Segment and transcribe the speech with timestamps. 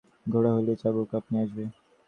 [0.25, 1.63] ঘোড়া হলেই চাবুক আপনি আসবে।